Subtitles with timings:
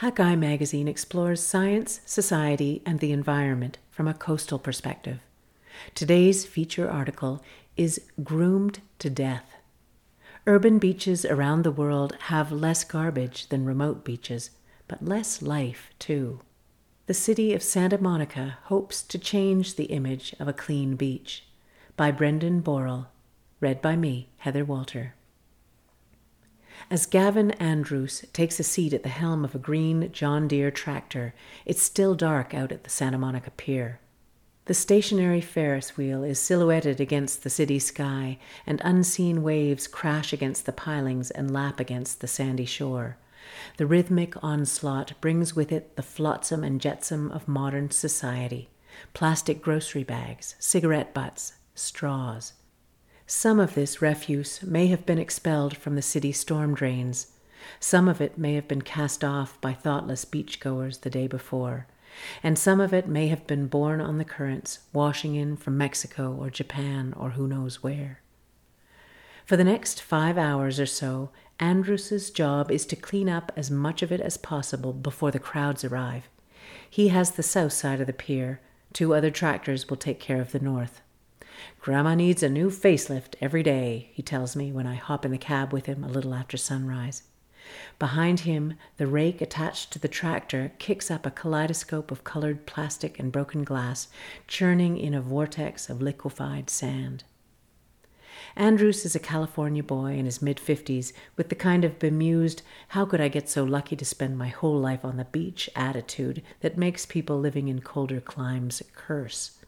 [0.00, 5.20] Hakai magazine explores science, society, and the environment from a coastal perspective.
[5.94, 7.44] Today's feature article
[7.76, 9.54] is Groomed to Death.
[10.46, 14.50] Urban beaches around the world have less garbage than remote beaches,
[14.88, 16.40] but less life, too.
[17.06, 21.44] The city of Santa Monica hopes to change the image of a clean beach.
[21.96, 23.06] By Brendan Borrell.
[23.60, 25.14] Read by me, Heather Walter.
[26.90, 31.34] As Gavin Andrews takes a seat at the helm of a green John Deere tractor,
[31.64, 34.00] it's still dark out at the Santa Monica Pier.
[34.66, 40.66] The stationary Ferris wheel is silhouetted against the city sky, and unseen waves crash against
[40.66, 43.16] the pilings and lap against the sandy shore.
[43.78, 48.68] The rhythmic onslaught brings with it the flotsam and jetsam of modern society
[49.12, 52.52] plastic grocery bags, cigarette butts, straws.
[53.26, 57.28] Some of this refuse may have been expelled from the city storm drains.
[57.80, 61.86] Some of it may have been cast off by thoughtless beachgoers the day before.
[62.42, 66.36] And some of it may have been borne on the currents, washing in from Mexico
[66.38, 68.20] or Japan or who knows where.
[69.46, 74.02] For the next five hours or so, Andrews's job is to clean up as much
[74.02, 76.28] of it as possible before the crowds arrive.
[76.88, 78.60] He has the south side of the pier.
[78.92, 81.00] Two other tractors will take care of the north.
[81.80, 85.38] Grandma needs a new facelift every day, he tells me when I hop in the
[85.38, 87.22] cab with him a little after sunrise.
[87.98, 93.18] Behind him, the rake attached to the tractor kicks up a kaleidoscope of colored plastic
[93.18, 94.08] and broken glass,
[94.46, 97.24] churning in a vortex of liquefied sand.
[98.56, 103.04] Andrews is a California boy in his mid 50s with the kind of bemused, how
[103.04, 106.78] could I get so lucky to spend my whole life on the beach attitude that
[106.78, 109.63] makes people living in colder climes curse.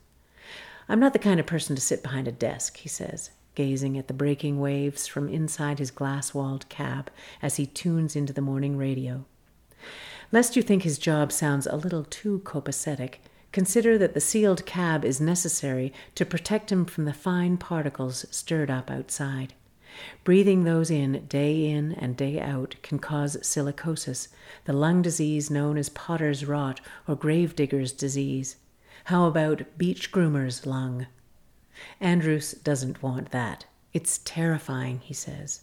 [0.89, 4.07] I'm not the kind of person to sit behind a desk, he says, gazing at
[4.07, 7.11] the breaking waves from inside his glass walled cab
[7.43, 9.25] as he tunes into the morning radio.
[10.31, 13.15] Lest you think his job sounds a little too copacetic,
[13.51, 18.71] consider that the sealed cab is necessary to protect him from the fine particles stirred
[18.71, 19.55] up outside.
[20.25, 24.29] Breathing those in day in and day out can cause silicosis,
[24.65, 28.57] the lung disease known as potter's rot or gravedigger's disease.
[29.07, 31.07] How about beach groomer's lung?
[32.01, 33.65] Andrews doesn't want that.
[33.93, 35.61] It's terrifying, he says.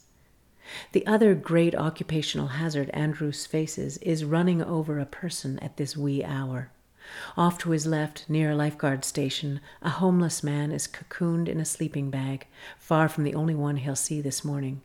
[0.94, 6.24] The other great occupational hazard Andrews faces is running over a person at this wee
[6.24, 6.72] hour.
[7.36, 11.66] Off to his left, near a lifeguard station, a homeless man is cocooned in a
[11.66, 12.48] sleeping bag,
[12.80, 14.82] far from the only one he'll see this morning.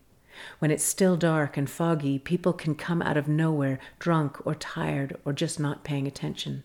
[0.59, 5.17] When it's still dark and foggy, people can come out of nowhere, drunk or tired
[5.25, 6.65] or just not paying attention.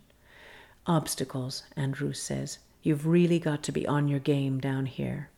[0.86, 2.60] Obstacles, Andrews says.
[2.82, 5.30] You've really got to be on your game down here.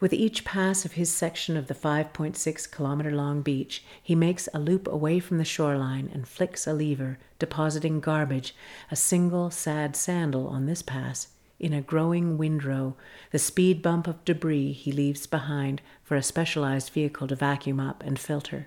[0.00, 4.58] With each pass of his section of the 5.6 kilometer long beach, he makes a
[4.58, 8.54] loop away from the shoreline and flicks a lever, depositing garbage,
[8.90, 11.28] a single sad sandal on this pass,
[11.60, 12.96] in a growing windrow,
[13.30, 18.02] the speed bump of debris he leaves behind for a specialized vehicle to vacuum up
[18.02, 18.66] and filter.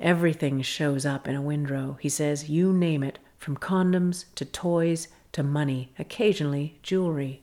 [0.00, 5.08] Everything shows up in a windrow, he says, you name it, from condoms to toys
[5.32, 7.42] to money, occasionally jewelry.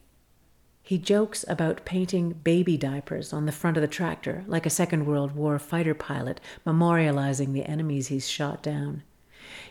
[0.81, 5.05] He jokes about painting baby diapers on the front of the tractor, like a Second
[5.05, 9.03] World War fighter pilot memorializing the enemies he's shot down.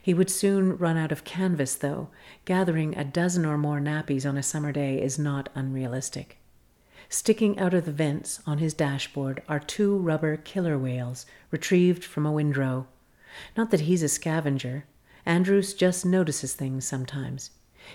[0.00, 2.09] He would soon run out of canvas, though.
[2.44, 6.38] Gathering a dozen or more nappies on a summer day is not unrealistic.
[7.09, 12.25] Sticking out of the vents on his dashboard are two rubber killer whales retrieved from
[12.25, 12.87] a windrow.
[13.55, 14.87] Not that he's a scavenger.
[15.25, 17.50] Andrews just notices things sometimes.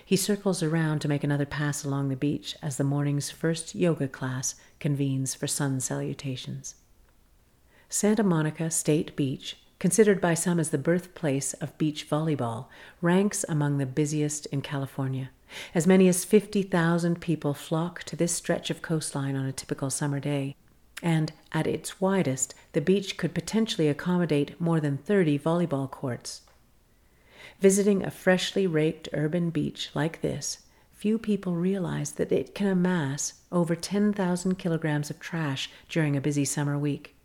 [0.06, 4.08] He circles around to make another pass along the beach as the morning's first yoga
[4.08, 6.76] class convenes for sun salutations.
[7.90, 12.66] Santa Monica State Beach, considered by some as the birthplace of beach volleyball,
[13.02, 15.30] ranks among the busiest in California.
[15.74, 20.20] As many as 50,000 people flock to this stretch of coastline on a typical summer
[20.20, 20.56] day.
[21.02, 26.42] And at its widest, the beach could potentially accommodate more than 30 volleyball courts.
[27.60, 30.60] Visiting a freshly raked urban beach like this,
[30.94, 36.46] few people realize that it can amass over 10,000 kilograms of trash during a busy
[36.46, 37.16] summer week.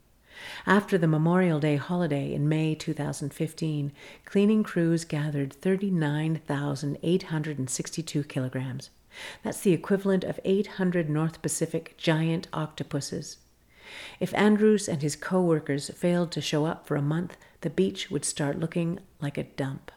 [0.67, 3.93] After the Memorial Day holiday in May 2015,
[4.25, 8.88] cleaning crews gathered 39,862 kilograms.
[9.43, 13.37] That's the equivalent of 800 North Pacific giant octopuses.
[14.19, 18.11] If Andrews and his co workers failed to show up for a month, the beach
[18.11, 19.93] would start looking like a dump.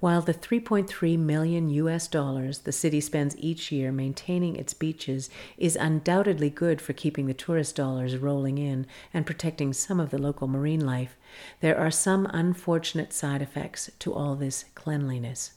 [0.00, 5.76] While the 3.3 million US dollars the city spends each year maintaining its beaches is
[5.76, 10.48] undoubtedly good for keeping the tourist dollars rolling in and protecting some of the local
[10.48, 11.16] marine life,
[11.60, 15.52] there are some unfortunate side effects to all this cleanliness.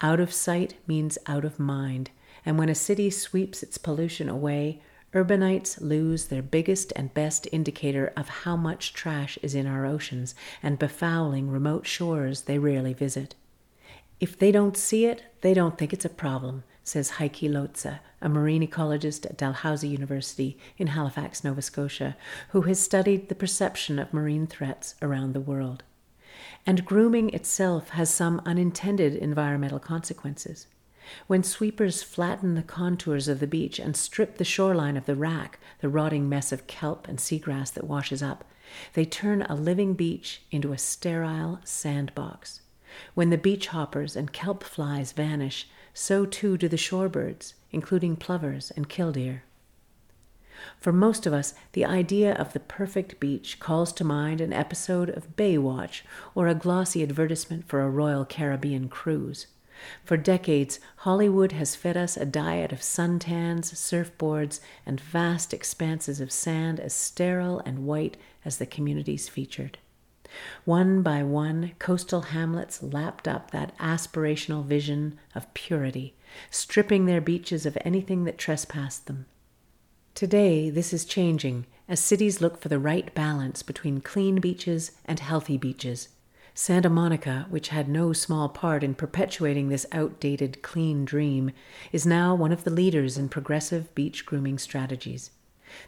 [0.00, 2.10] Out of sight means out of mind,
[2.44, 4.82] and when a city sweeps its pollution away,
[5.14, 10.34] urbanites lose their biggest and best indicator of how much trash is in our oceans
[10.62, 13.34] and befouling remote shores they rarely visit.
[14.20, 18.28] If they don't see it, they don't think it's a problem, says Heike Lotze, a
[18.28, 22.16] marine ecologist at Dalhousie University in Halifax, Nova Scotia,
[22.50, 25.82] who has studied the perception of marine threats around the world.
[26.66, 30.66] And grooming itself has some unintended environmental consequences.
[31.26, 35.58] When sweepers flatten the contours of the beach and strip the shoreline of the wrack,
[35.80, 38.44] the rotting mess of kelp and seagrass that washes up,
[38.94, 42.60] they turn a living beach into a sterile sandbox.
[43.14, 48.70] When the beach hoppers and kelp flies vanish, so too do the shorebirds, including plovers
[48.72, 49.44] and killdeer.
[50.78, 55.10] For most of us, the idea of the perfect beach calls to mind an episode
[55.10, 56.02] of Baywatch
[56.34, 59.46] or a glossy advertisement for a Royal Caribbean cruise.
[60.04, 66.30] For decades, Hollywood has fed us a diet of suntans, surfboards, and vast expanses of
[66.30, 69.78] sand as sterile and white as the communities featured.
[70.64, 76.14] One by one, coastal hamlets lapped up that aspirational vision of purity,
[76.50, 79.26] stripping their beaches of anything that trespassed them.
[80.14, 85.20] Today, this is changing as cities look for the right balance between clean beaches and
[85.20, 86.08] healthy beaches
[86.56, 91.50] Santa Monica, which had no small part in perpetuating this outdated clean dream,
[91.90, 95.32] is now one of the leaders in progressive beach grooming strategies.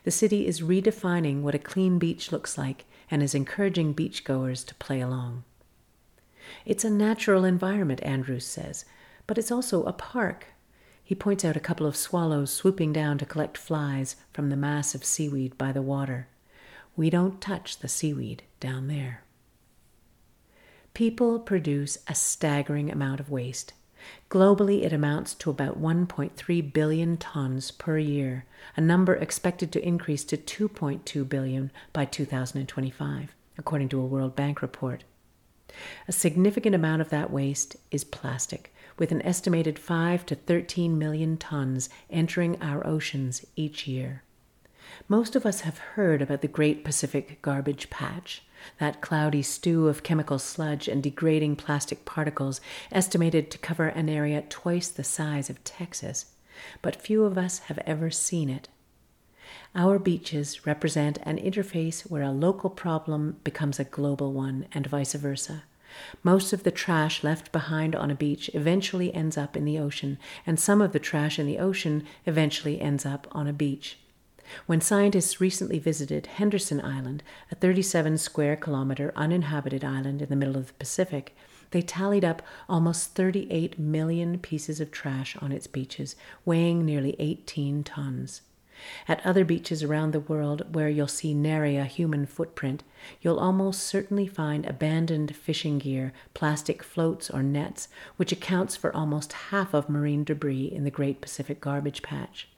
[0.02, 4.74] The city is redefining what a clean beach looks like and is encouraging beachgoers to
[4.74, 5.44] play along.
[6.64, 8.84] It's a natural environment, Andrews says,
[9.28, 10.46] but it's also a park.
[11.04, 14.96] He points out a couple of swallows swooping down to collect flies from the mass
[14.96, 16.26] of seaweed by the water.
[16.96, 19.22] We don't touch the seaweed down there.
[20.96, 23.74] People produce a staggering amount of waste.
[24.30, 28.46] Globally, it amounts to about 1.3 billion tons per year,
[28.78, 34.62] a number expected to increase to 2.2 billion by 2025, according to a World Bank
[34.62, 35.04] report.
[36.08, 41.36] A significant amount of that waste is plastic, with an estimated 5 to 13 million
[41.36, 44.22] tons entering our oceans each year.
[45.08, 48.42] Most of us have heard about the Great Pacific Garbage Patch,
[48.78, 52.60] that cloudy stew of chemical sludge and degrading plastic particles
[52.90, 56.26] estimated to cover an area twice the size of Texas,
[56.82, 58.68] but few of us have ever seen it.
[59.74, 65.14] Our beaches represent an interface where a local problem becomes a global one, and vice
[65.14, 65.64] versa.
[66.22, 70.18] Most of the trash left behind on a beach eventually ends up in the ocean,
[70.46, 73.98] and some of the trash in the ocean eventually ends up on a beach.
[74.66, 80.56] When scientists recently visited Henderson Island, a 37 square kilometer uninhabited island in the middle
[80.56, 81.36] of the Pacific,
[81.70, 87.84] they tallied up almost 38 million pieces of trash on its beaches, weighing nearly 18
[87.84, 88.42] tons.
[89.08, 92.84] At other beaches around the world where you'll see nary a human footprint,
[93.22, 99.32] you'll almost certainly find abandoned fishing gear, plastic floats or nets, which accounts for almost
[99.32, 102.48] half of marine debris in the Great Pacific Garbage Patch.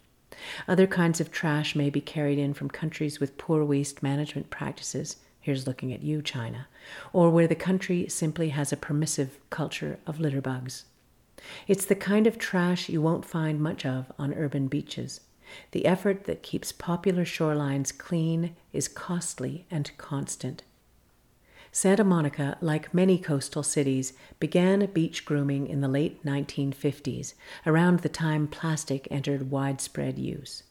[0.67, 5.17] Other kinds of trash may be carried in from countries with poor waste management practices.
[5.41, 6.69] Here's looking at you, China.
[7.13, 10.85] Or where the country simply has a permissive culture of litter bugs.
[11.67, 15.21] It's the kind of trash you won't find much of on urban beaches.
[15.71, 20.63] The effort that keeps popular shorelines clean is costly and constant.
[21.71, 27.35] Santa Monica, like many coastal cities, began beach grooming in the late 1950s,
[27.67, 30.63] around the time plastic entered widespread use.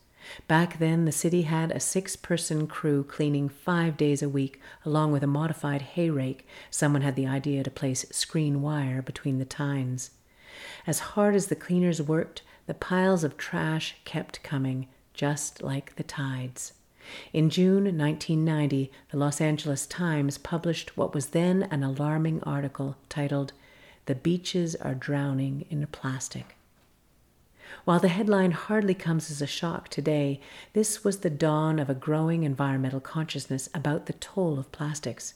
[0.48, 5.12] Back then, the city had a six person crew cleaning five days a week, along
[5.12, 6.46] with a modified hay rake.
[6.70, 10.12] Someone had the idea to place screen wire between the tines.
[10.86, 16.04] As hard as the cleaners worked, the piles of trash kept coming, just like the
[16.04, 16.74] tides.
[17.34, 23.54] In June 1990, the Los Angeles Times published what was then an alarming article titled,
[24.06, 26.56] The Beaches Are Drowning in Plastic.
[27.86, 30.40] While the headline hardly comes as a shock today,
[30.74, 35.34] this was the dawn of a growing environmental consciousness about the toll of plastics.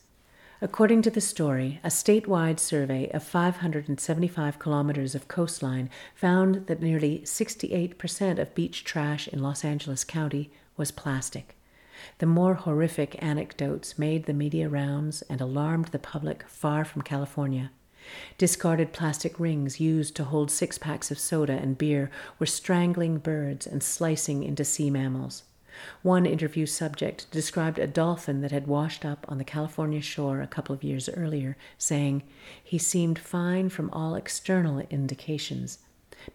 [0.64, 7.22] According to the story, a statewide survey of 575 kilometers of coastline found that nearly
[7.26, 11.56] 68% of beach trash in Los Angeles County was plastic.
[12.18, 17.72] The more horrific anecdotes made the media rounds and alarmed the public far from California.
[18.38, 23.68] Discarded plastic rings used to hold six packs of soda and beer were strangling birds
[23.68, 25.44] and slicing into sea mammals.
[26.02, 30.48] One interview subject described a dolphin that had washed up on the California shore a
[30.48, 32.24] couple of years earlier, saying,
[32.64, 35.80] He seemed fine from all external indications,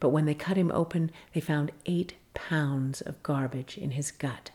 [0.00, 4.50] but when they cut him open, they found eight pounds of garbage in his gut.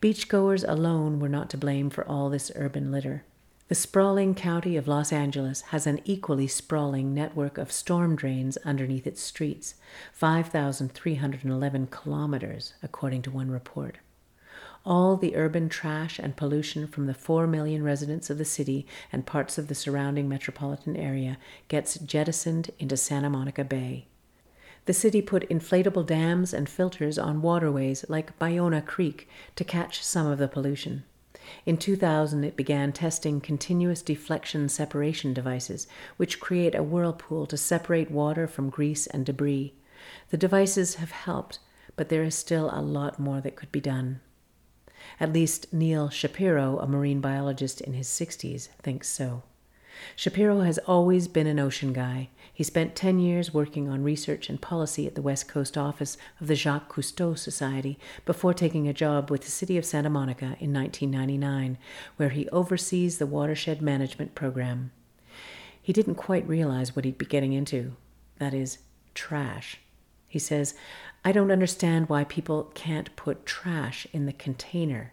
[0.00, 3.24] Beachgoers alone were not to blame for all this urban litter.
[3.68, 9.08] The sprawling county of Los Angeles has an equally sprawling network of storm drains underneath
[9.08, 9.74] its streets,
[10.12, 13.98] 5,311 kilometers, according to one report.
[14.84, 19.26] All the urban trash and pollution from the 4 million residents of the city and
[19.26, 24.06] parts of the surrounding metropolitan area gets jettisoned into Santa Monica Bay.
[24.86, 30.26] The city put inflatable dams and filters on waterways like Ballona Creek to catch some
[30.26, 31.02] of the pollution.
[31.64, 38.10] In 2000, it began testing continuous deflection separation devices, which create a whirlpool to separate
[38.10, 39.74] water from grease and debris.
[40.30, 41.58] The devices have helped,
[41.96, 44.20] but there is still a lot more that could be done.
[45.18, 49.42] At least Neil Shapiro, a marine biologist in his 60s, thinks so.
[50.14, 52.28] Shapiro has always been an ocean guy.
[52.52, 56.46] He spent 10 years working on research and policy at the West Coast office of
[56.46, 60.72] the Jacques Cousteau Society before taking a job with the city of Santa Monica in
[60.72, 61.78] 1999,
[62.16, 64.90] where he oversees the watershed management program.
[65.82, 67.94] He didn't quite realize what he'd be getting into
[68.38, 68.78] that is,
[69.14, 69.78] trash.
[70.28, 70.74] He says,
[71.24, 75.12] I don't understand why people can't put trash in the container.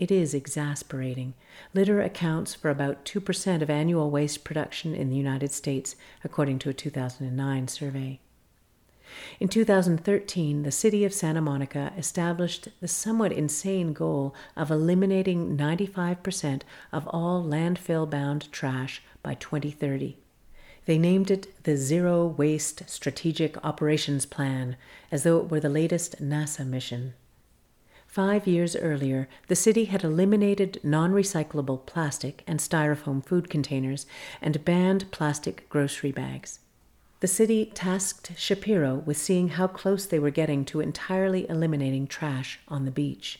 [0.00, 1.34] It is exasperating.
[1.74, 6.70] Litter accounts for about 2% of annual waste production in the United States, according to
[6.70, 8.18] a 2009 survey.
[9.38, 16.62] In 2013, the city of Santa Monica established the somewhat insane goal of eliminating 95%
[16.92, 20.16] of all landfill bound trash by 2030.
[20.86, 24.76] They named it the Zero Waste Strategic Operations Plan,
[25.12, 27.12] as though it were the latest NASA mission.
[28.10, 34.04] Five years earlier, the city had eliminated non recyclable plastic and styrofoam food containers
[34.42, 36.58] and banned plastic grocery bags.
[37.20, 42.58] The city tasked Shapiro with seeing how close they were getting to entirely eliminating trash
[42.66, 43.38] on the beach.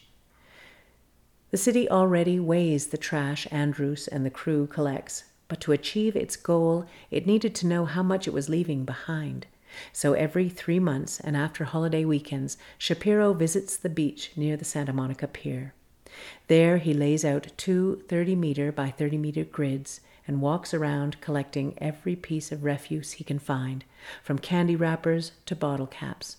[1.50, 6.36] The city already weighs the trash Andrews and the crew collects, but to achieve its
[6.36, 9.48] goal, it needed to know how much it was leaving behind.
[9.92, 14.92] So every three months and after holiday weekends, Shapiro visits the beach near the Santa
[14.92, 15.74] Monica Pier.
[16.48, 21.74] There he lays out two 30 meter by 30 meter grids and walks around collecting
[21.78, 23.84] every piece of refuse he can find,
[24.22, 26.36] from candy wrappers to bottle caps.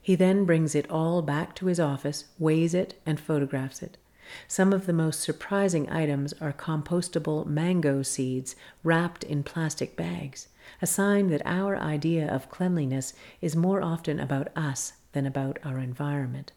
[0.00, 3.96] He then brings it all back to his office, weighs it, and photographs it.
[4.48, 10.48] Some of the most surprising items are compostable mango seeds wrapped in plastic bags
[10.82, 15.78] a sign that our idea of cleanliness is more often about us than about our
[15.78, 16.52] environment.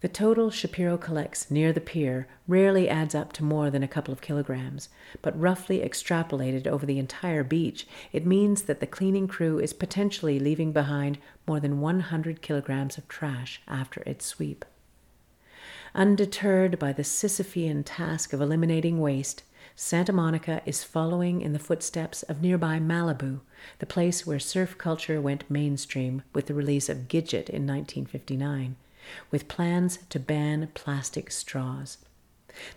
[0.00, 4.12] The total Shapiro collects near the pier rarely adds up to more than a couple
[4.12, 4.90] of kilograms,
[5.22, 10.38] but roughly extrapolated over the entire beach, it means that the cleaning crew is potentially
[10.38, 14.64] leaving behind more than 100 kilograms of trash after its sweep.
[15.94, 19.44] Undeterred by the Sisyphean task of eliminating waste,
[19.78, 23.40] Santa Monica is following in the footsteps of nearby Malibu,
[23.78, 28.76] the place where surf culture went mainstream with the release of Gidget in 1959,
[29.30, 31.98] with plans to ban plastic straws.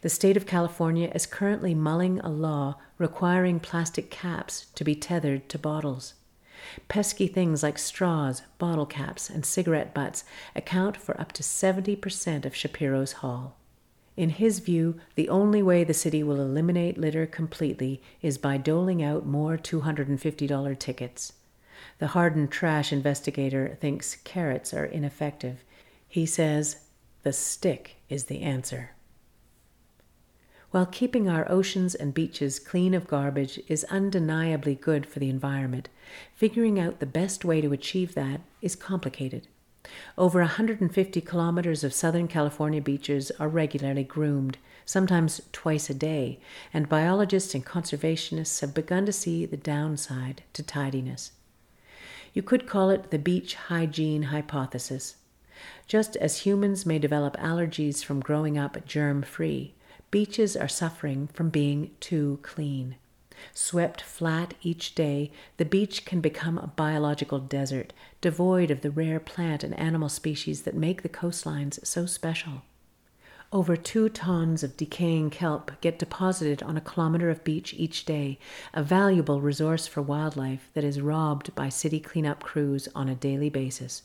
[0.01, 5.47] The state of California is currently mulling a law requiring plastic caps to be tethered
[5.47, 6.15] to bottles.
[6.89, 12.53] Pesky things like straws, bottle caps, and cigarette butts account for up to 70% of
[12.53, 13.55] Shapiro's haul.
[14.19, 19.01] In his view, the only way the city will eliminate litter completely is by doling
[19.01, 21.31] out more $250 tickets.
[21.99, 25.63] The hardened trash investigator thinks carrots are ineffective.
[26.05, 26.81] He says
[27.23, 28.91] the stick is the answer.
[30.71, 35.87] While keeping our oceans and beaches clean of garbage is undeniably good for the environment,
[36.35, 39.47] figuring out the best way to achieve that is complicated.
[40.17, 46.39] Over 150 kilometers of Southern California beaches are regularly groomed, sometimes twice a day,
[46.73, 51.31] and biologists and conservationists have begun to see the downside to tidiness.
[52.33, 55.15] You could call it the beach hygiene hypothesis.
[55.87, 59.73] Just as humans may develop allergies from growing up germ free,
[60.11, 62.95] beaches are suffering from being too clean.
[63.53, 69.19] Swept flat each day, the beach can become a biological desert, devoid of the rare
[69.19, 72.63] plant and animal species that make the coastlines so special.
[73.51, 78.37] Over two tons of decaying kelp get deposited on a kilometer of beach each day,
[78.75, 83.49] a valuable resource for wildlife that is robbed by city cleanup crews on a daily
[83.49, 84.03] basis.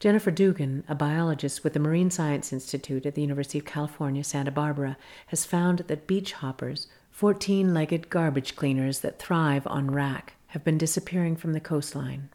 [0.00, 4.50] Jennifer Dugan, a biologist with the Marine Science Institute at the University of California, Santa
[4.50, 4.96] Barbara,
[5.28, 6.86] has found that beach hoppers,
[7.16, 12.28] 14 legged garbage cleaners that thrive on wrack, have been disappearing from the coastline.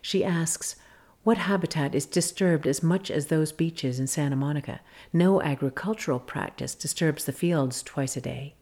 [0.00, 0.76] She asks,
[1.24, 4.80] what habitat is disturbed as much as those beaches in Santa Monica?
[5.12, 8.54] No agricultural practice disturbs the fields twice a day.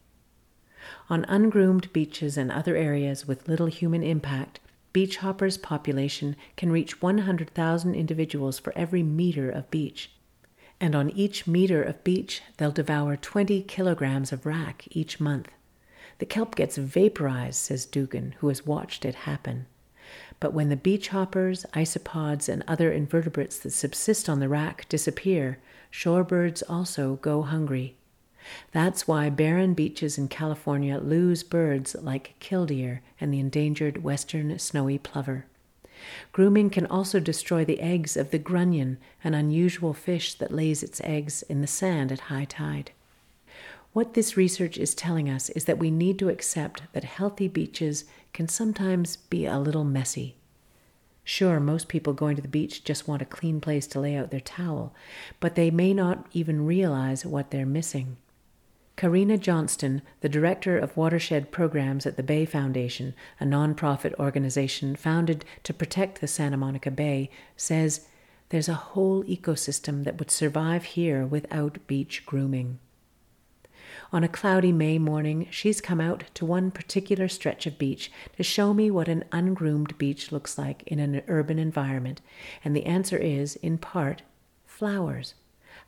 [1.09, 4.59] On ungroomed beaches and other areas with little human impact,
[4.93, 10.11] beach hoppers' population can reach 100,000 individuals for every meter of beach.
[10.81, 15.49] And on each meter of beach, they'll devour 20 kilograms of wrack each month.
[16.19, 19.67] The kelp gets vaporized, says Dugan, who has watched it happen.
[20.39, 25.59] But when the beach hoppers, isopods, and other invertebrates that subsist on the wrack disappear,
[25.91, 27.97] shorebirds also go hungry.
[28.73, 34.99] That's why barren beaches in California lose birds like killdeer and the endangered western snowy
[34.99, 35.47] plover.
[36.33, 41.01] Grooming can also destroy the eggs of the grunion, an unusual fish that lays its
[41.05, 42.93] eggs in the sand at high tide.
[43.93, 48.05] What this research is telling us is that we need to accept that healthy beaches
[48.35, 50.37] can sometimes be a little messy.
[51.25, 54.31] Sure, most people going to the beach just want a clean place to lay out
[54.31, 54.95] their towel,
[55.41, 58.17] but they may not even realize what they're missing.
[58.97, 65.45] Karina Johnston, the director of watershed programs at the Bay Foundation, a nonprofit organization founded
[65.65, 68.07] to protect the Santa Monica Bay, says
[68.49, 72.79] there's a whole ecosystem that would survive here without beach grooming.
[74.15, 78.43] On a cloudy May morning, she's come out to one particular stretch of beach to
[78.43, 82.23] show me what an ungroomed beach looks like in an urban environment,
[82.65, 84.23] and the answer is, in part,
[84.65, 85.35] flowers.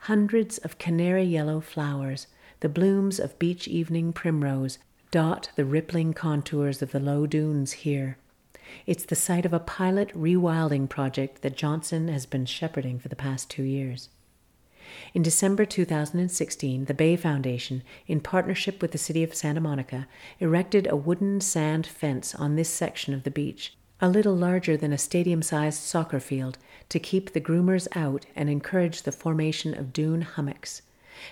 [0.01, 2.27] Hundreds of canary yellow flowers,
[2.61, 4.79] the blooms of beach evening primrose,
[5.11, 8.19] dot the rippling contours of the low dunes here.
[8.85, 13.17] It's the site of a pilot rewilding project that Johnston has been shepherding for the
[13.17, 14.09] past two years.
[15.15, 20.09] In December 2016, the Bay Foundation, in partnership with the City of Santa Monica,
[20.41, 24.93] erected a wooden sand fence on this section of the beach, a little larger than
[24.93, 29.93] a stadium sized soccer field, to keep the groomers out and encourage the formation of
[29.93, 30.83] dune hummocks.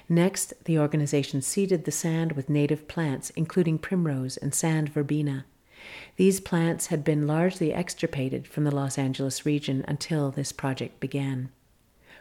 [0.09, 5.45] Next, the organization seeded the sand with native plants, including primrose and sand verbena.
[6.17, 11.51] These plants had been largely extirpated from the Los Angeles region until this project began.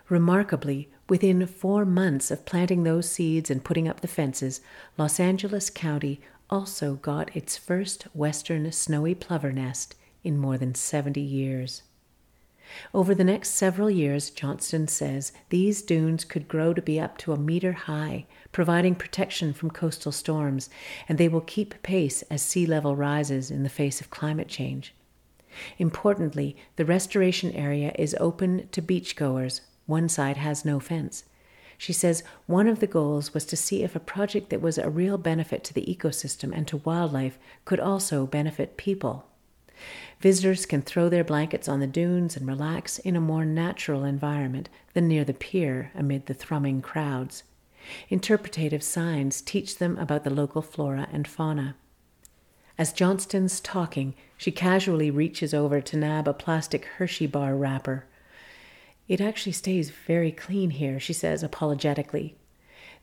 [0.10, 4.62] Remarkably, within four months of planting those seeds and putting up the fences,
[4.98, 11.20] Los Angeles County also got its first western snowy plover nest in more than 70
[11.20, 11.82] years.
[12.94, 17.34] Over the next several years, Johnston says, these dunes could grow to be up to
[17.34, 20.70] a meter high, providing protection from coastal storms,
[21.08, 24.94] and they will keep pace as sea level rises in the face of climate change.
[25.78, 31.26] Importantly, the restoration area is open to beachgoers one side has no fence.
[31.78, 34.90] She says one of the goals was to see if a project that was a
[34.90, 39.28] real benefit to the ecosystem and to wildlife could also benefit people.
[40.20, 44.70] Visitors can throw their blankets on the dunes and relax in a more natural environment
[44.94, 47.44] than near the pier amid the thrumming crowds.
[48.10, 51.76] Interpretative signs teach them about the local flora and fauna.
[52.78, 58.06] As Johnston's talking, she casually reaches over to nab a plastic Hershey bar wrapper.
[59.08, 62.36] It actually stays very clean here, she says apologetically.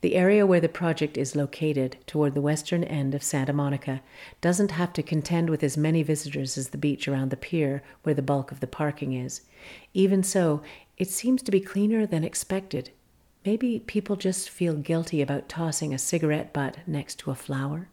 [0.02, 4.02] The area where the project is located, toward the western end of Santa Monica,
[4.40, 8.14] doesn't have to contend with as many visitors as the beach around the pier, where
[8.14, 9.42] the bulk of the parking is.
[9.94, 10.60] Even so,
[10.98, 12.90] it seems to be cleaner than expected.
[13.44, 17.88] Maybe people just feel guilty about tossing a cigarette butt next to a flower.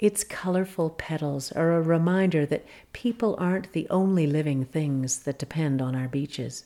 [0.00, 5.80] Its colorful petals are a reminder that people aren't the only living things that depend
[5.80, 6.64] on our beaches.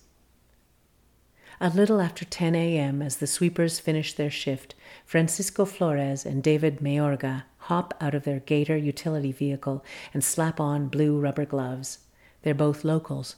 [1.61, 6.79] A little after 10 a.m., as the sweepers finish their shift, Francisco Flores and David
[6.79, 11.99] Mayorga hop out of their Gator utility vehicle and slap on blue rubber gloves.
[12.43, 13.35] They're both locals.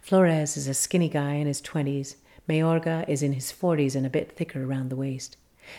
[0.00, 2.14] Flores is a skinny guy in his 20s.
[2.48, 5.36] Mayorga is in his 40s and a bit thicker around the waist.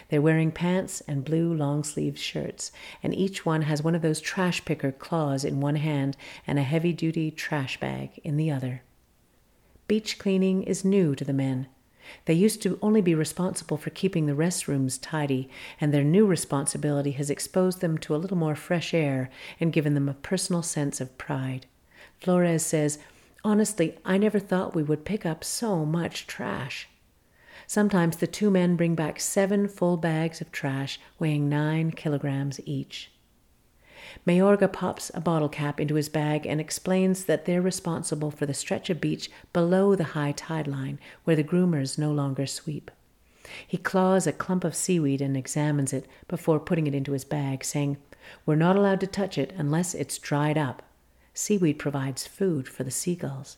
[0.09, 2.71] They're wearing pants and blue long sleeved shirts,
[3.01, 6.63] and each one has one of those trash picker claws in one hand and a
[6.63, 8.83] heavy duty trash bag in the other.
[9.87, 11.65] Beach cleaning is new to the men.
[12.25, 17.11] They used to only be responsible for keeping the restrooms tidy, and their new responsibility
[17.11, 20.99] has exposed them to a little more fresh air and given them a personal sense
[21.01, 21.65] of pride.
[22.19, 22.99] Flores says,
[23.43, 26.89] Honestly, I never thought we would pick up so much trash.
[27.67, 33.11] Sometimes the two men bring back seven full bags of trash weighing nine kilograms each.
[34.25, 38.53] Mayorga pops a bottle cap into his bag and explains that they're responsible for the
[38.53, 42.91] stretch of beach below the high tide line where the groomers no longer sweep.
[43.67, 47.63] He claws a clump of seaweed and examines it before putting it into his bag,
[47.63, 47.97] saying,
[48.45, 50.83] We're not allowed to touch it unless it's dried up.
[51.33, 53.57] Seaweed provides food for the seagulls.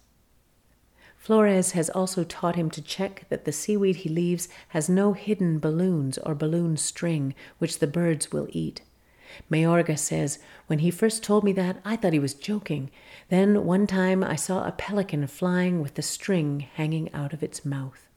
[1.18, 5.60] Flores has also taught him to check that the seaweed he leaves has no hidden
[5.60, 8.82] balloons or balloon string, which the birds will eat.
[9.50, 12.92] Mayorga says, When he first told me that, I thought he was joking.
[13.30, 17.66] Then one time I saw a pelican flying with the string hanging out of its
[17.66, 18.08] mouth.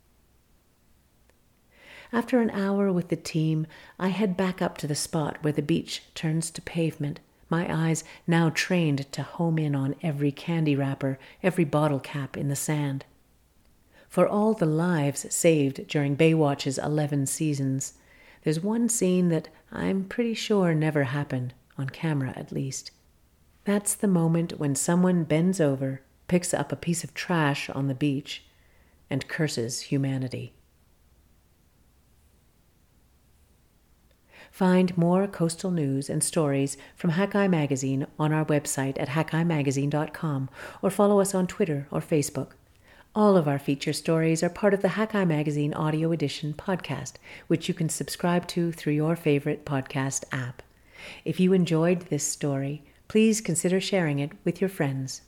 [2.13, 3.67] After an hour with the team,
[3.99, 8.05] I head back up to the spot where the beach turns to pavement, my eyes
[8.27, 13.05] now trained to home in on every candy wrapper, every bottle cap in the sand.
[14.09, 17.95] For all the lives saved during Baywatch's 11 seasons,
[18.45, 22.91] there's one scene that I'm pretty sure never happened, on camera at least.
[23.65, 27.95] That's the moment when someone bends over, picks up a piece of trash on the
[27.95, 28.45] beach,
[29.11, 30.55] and curses humanity.
[34.51, 40.49] Find more coastal news and stories from Hakai Magazine on our website at hakaimagazine.com
[40.81, 42.53] or follow us on Twitter or Facebook.
[43.17, 47.13] All of our feature stories are part of the Hakai Magazine Audio Edition podcast,
[47.47, 50.63] which you can subscribe to through your favorite podcast app.
[51.25, 55.23] If you enjoyed this story, please consider sharing it with your friends